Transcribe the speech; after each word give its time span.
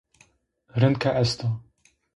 Rind 0.81 0.97
ke 1.03 1.09
est 1.21 1.43
a 1.45 1.49